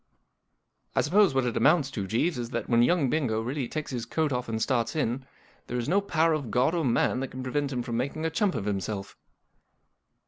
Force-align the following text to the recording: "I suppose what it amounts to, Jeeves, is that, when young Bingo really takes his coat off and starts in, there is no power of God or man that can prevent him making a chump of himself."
"I 0.95 1.01
suppose 1.01 1.35
what 1.35 1.45
it 1.45 1.55
amounts 1.55 1.91
to, 1.91 2.07
Jeeves, 2.07 2.39
is 2.39 2.49
that, 2.49 2.67
when 2.67 2.81
young 2.81 3.07
Bingo 3.07 3.39
really 3.39 3.67
takes 3.67 3.91
his 3.91 4.07
coat 4.07 4.33
off 4.33 4.49
and 4.49 4.59
starts 4.59 4.95
in, 4.95 5.27
there 5.67 5.77
is 5.77 5.87
no 5.87 6.01
power 6.01 6.33
of 6.33 6.49
God 6.49 6.73
or 6.73 6.83
man 6.83 7.19
that 7.19 7.27
can 7.29 7.43
prevent 7.43 7.71
him 7.71 7.83
making 7.95 8.25
a 8.25 8.31
chump 8.31 8.55
of 8.55 8.65
himself." 8.65 9.15